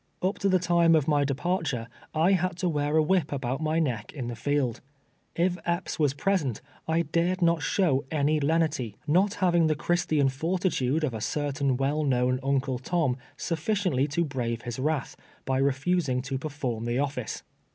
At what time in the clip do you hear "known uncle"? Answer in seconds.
12.03-12.79